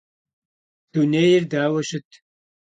Dunêyr 0.91 1.41
daue 1.51 1.81
şıt? 1.87 2.09